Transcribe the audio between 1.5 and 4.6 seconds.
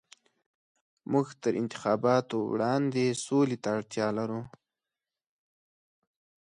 انتخاباتو وړاندې سولې ته اړتيا لرو.